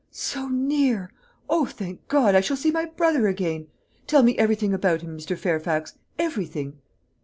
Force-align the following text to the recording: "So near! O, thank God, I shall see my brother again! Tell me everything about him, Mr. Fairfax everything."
"So 0.09 0.47
near! 0.47 1.11
O, 1.47 1.67
thank 1.67 2.07
God, 2.07 2.33
I 2.33 2.41
shall 2.41 2.57
see 2.57 2.71
my 2.71 2.85
brother 2.85 3.27
again! 3.27 3.67
Tell 4.07 4.23
me 4.23 4.35
everything 4.35 4.73
about 4.73 5.01
him, 5.03 5.15
Mr. 5.15 5.37
Fairfax 5.37 5.93
everything." 6.17 6.79